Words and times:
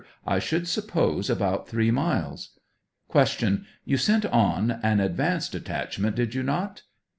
I 0.25 0.39
should 0.39 0.67
suppose 0.67 1.29
about 1.29 1.67
th"ree 1.67 1.91
miles. 1.91 2.57
Q. 3.11 3.61
You 3.85 3.97
sent 3.97 4.25
on 4.25 4.71
an 4.81 4.99
a,dvance 4.99 5.47
detachment; 5.47 6.15
did 6.15 6.33
yon 6.33 6.47
not? 6.47 6.81